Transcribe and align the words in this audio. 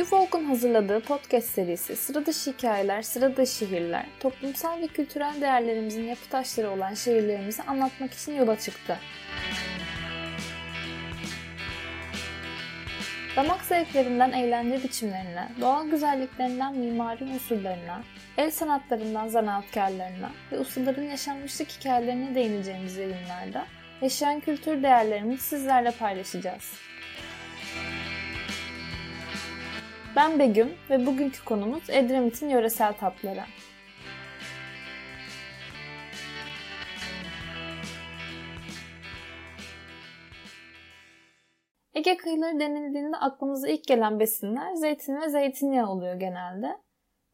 UFOLK'un 0.00 0.44
hazırladığı 0.44 1.00
podcast 1.00 1.48
serisi 1.48 1.96
Sıra 1.96 2.26
Dışı 2.26 2.50
Hikayeler, 2.50 3.02
Sıra 3.02 3.36
Dışı 3.36 3.52
Şehirler, 3.52 4.06
toplumsal 4.20 4.80
ve 4.80 4.86
kültürel 4.86 5.40
değerlerimizin 5.40 6.04
yapı 6.04 6.28
taşları 6.28 6.70
olan 6.70 6.94
şehirlerimizi 6.94 7.62
anlatmak 7.62 8.12
için 8.12 8.34
yola 8.34 8.58
çıktı. 8.58 8.98
Damak 13.36 13.64
zevklerinden 13.64 14.32
eğlence 14.32 14.82
biçimlerine, 14.82 15.48
doğal 15.60 15.88
güzelliklerinden 15.88 16.76
mimari 16.76 17.24
unsurlarına, 17.24 18.02
el 18.38 18.50
sanatlarından 18.50 19.28
zanaatkarlarına 19.28 20.30
ve 20.52 20.58
ustaların 20.58 21.02
yaşanmışlık 21.02 21.68
hikayelerine 21.68 22.34
değineceğimiz 22.34 22.96
yayınlarda 22.96 23.66
yaşayan 24.02 24.40
kültür 24.40 24.82
değerlerimizi 24.82 25.42
sizlerle 25.42 25.90
paylaşacağız. 25.90 26.72
Ben 30.16 30.38
Begüm 30.38 30.72
ve 30.90 31.06
bugünkü 31.06 31.44
konumuz 31.44 31.90
Edremit'in 31.90 32.48
yöresel 32.48 32.92
tatları. 32.92 33.40
Ege 41.94 42.16
kıyıları 42.16 42.60
denildiğinde 42.60 43.16
aklımıza 43.16 43.68
ilk 43.68 43.84
gelen 43.84 44.20
besinler 44.20 44.74
zeytin 44.74 45.20
ve 45.20 45.28
zeytinyağı 45.28 45.90
oluyor 45.90 46.14
genelde. 46.14 46.76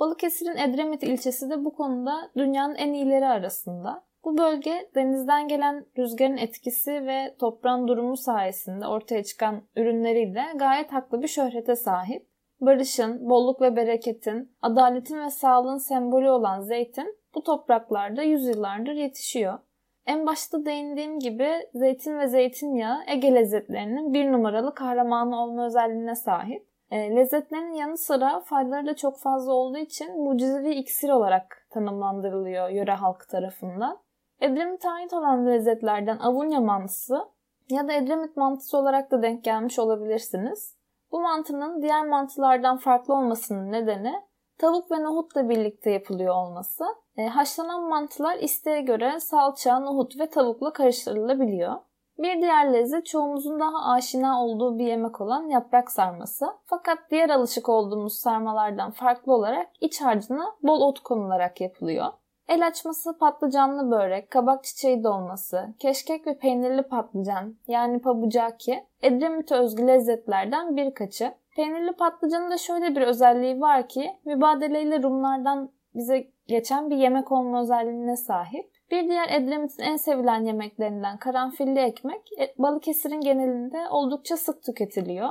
Balıkesir'in 0.00 0.56
Edremit 0.56 1.02
ilçesi 1.02 1.50
de 1.50 1.64
bu 1.64 1.74
konuda 1.74 2.30
dünyanın 2.36 2.74
en 2.74 2.92
iyileri 2.92 3.26
arasında. 3.26 4.04
Bu 4.24 4.38
bölge 4.38 4.90
denizden 4.94 5.48
gelen 5.48 5.86
rüzgarın 5.98 6.36
etkisi 6.36 6.92
ve 7.06 7.36
toprağın 7.40 7.88
durumu 7.88 8.16
sayesinde 8.16 8.86
ortaya 8.86 9.24
çıkan 9.24 9.62
ürünleriyle 9.76 10.44
gayet 10.56 10.92
haklı 10.92 11.22
bir 11.22 11.28
şöhrete 11.28 11.76
sahip. 11.76 12.35
Barışın, 12.60 13.30
bolluk 13.30 13.60
ve 13.60 13.76
bereketin, 13.76 14.56
adaletin 14.62 15.20
ve 15.20 15.30
sağlığın 15.30 15.78
sembolü 15.78 16.30
olan 16.30 16.60
zeytin 16.60 17.18
bu 17.34 17.42
topraklarda 17.42 18.22
yüzyıllardır 18.22 18.92
yetişiyor. 18.92 19.58
En 20.06 20.26
başta 20.26 20.64
değindiğim 20.64 21.18
gibi 21.18 21.50
zeytin 21.74 22.18
ve 22.18 22.28
zeytinyağı 22.28 22.98
Ege 23.06 23.34
lezzetlerinin 23.34 24.14
bir 24.14 24.32
numaralı 24.32 24.74
kahramanı 24.74 25.42
olma 25.42 25.66
özelliğine 25.66 26.14
sahip. 26.14 26.66
E, 26.90 27.16
lezzetlerin 27.16 27.72
yanı 27.72 27.98
sıra 27.98 28.40
faydaları 28.40 28.86
da 28.86 28.96
çok 28.96 29.18
fazla 29.18 29.52
olduğu 29.52 29.78
için 29.78 30.22
mucizevi 30.24 30.70
iksir 30.70 31.08
olarak 31.08 31.66
tanımlandırılıyor 31.70 32.68
yöre 32.68 32.92
halkı 32.92 33.28
tarafından. 33.28 33.98
Edremit'e 34.40 34.90
ait 34.90 35.12
olan 35.12 35.46
lezzetlerden 35.46 36.18
avunya 36.18 36.60
mantısı 36.60 37.24
ya 37.70 37.88
da 37.88 37.92
Edremit 37.92 38.36
mantısı 38.36 38.78
olarak 38.78 39.10
da 39.10 39.22
denk 39.22 39.44
gelmiş 39.44 39.78
olabilirsiniz. 39.78 40.75
Bu 41.12 41.20
mantının 41.20 41.82
diğer 41.82 42.06
mantılardan 42.06 42.76
farklı 42.76 43.14
olmasının 43.14 43.72
nedeni 43.72 44.14
tavuk 44.58 44.90
ve 44.90 45.02
nohutla 45.02 45.48
birlikte 45.48 45.90
yapılıyor 45.90 46.34
olması. 46.34 46.84
E, 47.16 47.26
haşlanan 47.26 47.88
mantılar 47.88 48.38
isteğe 48.38 48.80
göre 48.80 49.20
salça, 49.20 49.80
nohut 49.80 50.20
ve 50.20 50.30
tavukla 50.30 50.72
karıştırılabiliyor. 50.72 51.74
Bir 52.18 52.40
diğer 52.40 52.72
lezzet 52.72 53.06
çoğumuzun 53.06 53.60
daha 53.60 53.92
aşina 53.92 54.44
olduğu 54.44 54.78
bir 54.78 54.86
yemek 54.86 55.20
olan 55.20 55.48
yaprak 55.48 55.90
sarması. 55.90 56.46
Fakat 56.64 56.98
diğer 57.10 57.30
alışık 57.30 57.68
olduğumuz 57.68 58.18
sarmalardan 58.18 58.90
farklı 58.90 59.32
olarak 59.32 59.68
iç 59.80 60.00
harcına 60.00 60.44
bol 60.62 60.80
ot 60.80 61.00
konularak 61.00 61.60
yapılıyor. 61.60 62.06
El 62.48 62.66
açması 62.66 63.18
patlıcanlı 63.18 63.90
börek, 63.90 64.30
kabak 64.30 64.64
çiçeği 64.64 65.04
dolması, 65.04 65.74
keşkek 65.78 66.26
ve 66.26 66.38
peynirli 66.38 66.82
patlıcan 66.82 67.56
yani 67.66 68.00
pabucaki 68.00 68.84
Edremit'e 69.02 69.54
özgü 69.54 69.86
lezzetlerden 69.86 70.76
birkaçı. 70.76 71.34
Peynirli 71.56 71.92
patlıcanın 71.92 72.50
da 72.50 72.56
şöyle 72.58 72.96
bir 72.96 73.02
özelliği 73.02 73.60
var 73.60 73.88
ki 73.88 74.10
mübadeleyle 74.24 75.02
Rumlardan 75.02 75.72
bize 75.94 76.26
geçen 76.46 76.90
bir 76.90 76.96
yemek 76.96 77.32
olma 77.32 77.60
özelliğine 77.60 78.16
sahip. 78.16 78.70
Bir 78.90 79.08
diğer 79.08 79.28
Edremit'in 79.28 79.82
en 79.82 79.96
sevilen 79.96 80.44
yemeklerinden 80.44 81.18
karanfilli 81.18 81.78
ekmek 81.78 82.22
e, 82.40 82.54
Balıkesir'in 82.58 83.20
genelinde 83.20 83.88
oldukça 83.90 84.36
sık 84.36 84.62
tüketiliyor. 84.62 85.28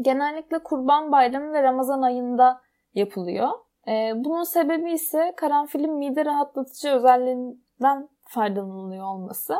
Genellikle 0.00 0.58
Kurban 0.58 1.12
Bayramı 1.12 1.52
ve 1.52 1.62
Ramazan 1.62 2.02
ayında 2.02 2.60
yapılıyor. 2.94 3.48
Ee, 3.88 4.12
bunun 4.16 4.42
sebebi 4.42 4.92
ise 4.92 5.32
karanfilin 5.36 5.94
mide 5.94 6.24
rahatlatıcı 6.24 6.88
özelliğinden 6.88 8.08
faydalanılıyor 8.22 9.06
olması. 9.06 9.56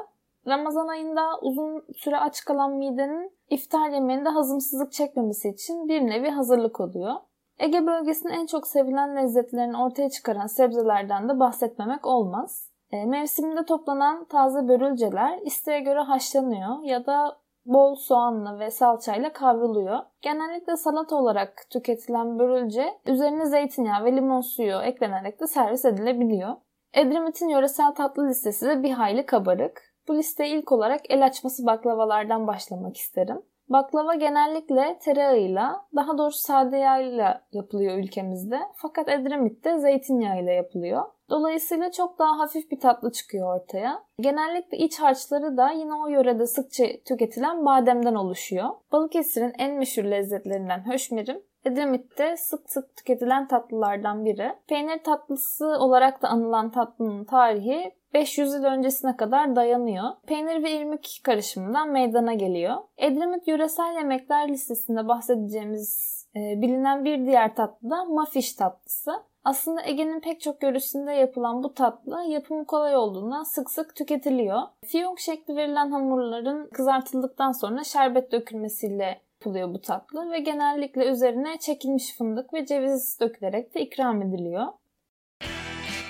Ramazan 0.47 0.89
ayında 0.89 1.39
uzun 1.43 1.85
süre 1.97 2.17
aç 2.17 2.45
kalan 2.45 2.73
midenin 2.73 3.33
iftar 3.51 3.89
yemeğinde 3.89 4.29
hazımsızlık 4.29 4.93
çekmemesi 4.93 5.49
için 5.49 5.89
bir 5.89 6.01
nevi 6.01 6.31
hazırlık 6.31 6.81
oluyor. 6.81 7.15
Ege 7.59 7.87
bölgesinin 7.87 8.33
en 8.33 8.47
çok 8.47 8.67
sevilen 8.67 9.17
lezzetlerini 9.17 9.77
ortaya 9.77 10.11
çıkaran 10.11 10.47
sebzelerden 10.47 11.29
de 11.29 11.41
bahsetmemek 11.41 12.07
olmaz. 12.07 12.71
E, 12.91 13.05
mevsiminde 13.05 13.65
toplanan 13.65 14.25
taze 14.25 14.69
börülceler 14.69 15.39
isteğe 15.39 15.81
göre 15.81 16.01
haşlanıyor 16.01 16.83
ya 16.83 17.07
da 17.07 17.37
bol 17.67 17.95
soğanla 17.95 18.59
ve 18.59 18.71
salçayla 18.71 19.33
kavruluyor. 19.33 19.99
Genellikle 20.23 20.77
salata 20.77 21.17
olarak 21.17 21.67
tüketilen 21.71 22.39
börülce 22.39 22.99
üzerine 23.07 23.47
zeytinyağı 23.47 24.05
ve 24.05 24.17
limon 24.17 24.41
suyu 24.41 24.77
eklenerek 24.83 25.41
de 25.41 25.47
servis 25.47 25.85
edilebiliyor. 25.85 26.57
Edremit'in 26.95 27.49
yöresel 27.49 27.95
tatlı 27.95 28.29
listesi 28.29 28.67
de 28.67 28.83
bir 28.83 28.91
hayli 28.91 29.27
kabarık. 29.27 29.95
Bu 30.09 30.17
listeye 30.17 30.51
ilk 30.51 30.73
olarak 30.73 31.01
el 31.09 31.25
açması 31.25 31.67
baklavalardan 31.67 32.47
başlamak 32.47 32.97
isterim. 32.97 33.43
Baklava 33.69 34.15
genellikle 34.15 34.99
tereyağıyla, 34.99 35.87
daha 35.97 36.19
doğrusu 36.19 36.39
sade 36.39 36.77
yağıyla 36.77 37.41
yapılıyor 37.53 37.99
ülkemizde. 37.99 38.61
Fakat 38.75 39.09
Edremit'te 39.09 39.79
zeytinyağıyla 39.79 40.53
yapılıyor. 40.53 41.03
Dolayısıyla 41.31 41.93
çok 41.93 42.19
daha 42.19 42.39
hafif 42.39 42.71
bir 42.71 42.81
tatlı 42.81 43.13
çıkıyor 43.13 43.61
ortaya. 43.61 44.03
Genellikle 44.21 44.79
iç 44.79 45.01
harçları 45.01 45.57
da 45.57 45.71
yine 45.71 45.95
o 45.95 46.09
yörede 46.09 46.47
sıkça 46.47 46.85
tüketilen 47.05 47.65
bademden 47.65 48.15
oluşuyor. 48.15 48.69
Balıkesir'in 48.93 49.53
en 49.59 49.75
meşhur 49.75 50.05
lezzetlerinden 50.05 50.93
höşmerim 50.93 51.43
Edremit'te 51.65 52.37
sık 52.37 52.71
sık 52.71 52.97
tüketilen 52.97 53.49
tatlılardan 53.49 54.25
biri. 54.25 54.53
Peynir 54.67 55.03
tatlısı 55.03 55.67
olarak 55.67 56.23
da 56.23 56.29
anılan 56.29 56.71
tatlının 56.71 57.25
tarihi 57.25 57.95
500 58.15 58.55
yıl 58.55 58.65
öncesine 58.65 59.17
kadar 59.17 59.57
dayanıyor. 59.57 60.05
Peynir 60.27 60.63
ve 60.63 60.73
irmik 60.73 61.21
karışımından 61.25 61.89
meydana 61.89 62.35
geliyor. 62.35 62.77
Edremit 62.99 63.49
yöresel 63.49 63.95
yemekler 63.95 64.49
listesinde 64.49 65.09
bahsedeceğimiz 65.09 66.15
e, 66.37 66.63
bilinen 66.63 67.05
bir 67.05 67.27
diğer 67.27 67.55
tatlı 67.55 67.91
da 67.91 68.05
mafiş 68.05 68.53
tatlısı. 68.53 69.13
Aslında 69.45 69.83
Ege'nin 69.87 70.21
pek 70.21 70.41
çok 70.41 70.63
yöresinde 70.63 71.13
yapılan 71.13 71.63
bu 71.63 71.75
tatlı 71.75 72.23
yapımı 72.29 72.67
kolay 72.67 72.97
olduğundan 72.97 73.43
sık 73.43 73.71
sık 73.71 73.97
tüketiliyor. 73.97 74.63
Fiyonk 74.85 75.21
şekli 75.21 75.57
verilen 75.57 75.91
hamurların 75.91 76.69
kızartıldıktan 76.73 77.53
sonra 77.53 77.85
şerbet 77.85 78.33
dökülmesiyle 78.33 79.21
yapılıyor 79.45 79.75
bu 79.75 79.81
tatlı 79.81 80.31
ve 80.31 80.39
genellikle 80.39 81.07
üzerine 81.07 81.59
çekilmiş 81.59 82.17
fındık 82.17 82.55
ve 82.55 82.67
ceviz 82.67 83.21
dökülerek 83.21 83.75
de 83.75 83.81
ikram 83.81 84.23
ediliyor. 84.23 84.67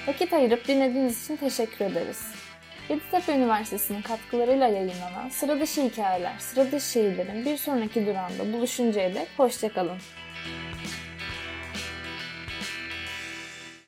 Vakit 0.06 0.32
ayırıp 0.32 0.68
dinlediğiniz 0.68 1.24
için 1.24 1.36
teşekkür 1.36 1.84
ederiz. 1.84 2.32
Yeditepe 2.88 3.32
Üniversitesi'nin 3.32 4.02
katkılarıyla 4.02 4.68
yayınlanan 4.68 5.28
Sıra 5.28 5.60
Dışı 5.60 5.82
Hikayeler, 5.82 6.38
Sıra 6.38 6.72
Dışı 6.72 6.90
Şehirlerin 6.90 7.44
bir 7.44 7.56
sonraki 7.56 8.06
durağında 8.06 8.52
buluşuncaya 8.52 9.14
dek 9.14 9.28
hoşçakalın. 9.36 9.98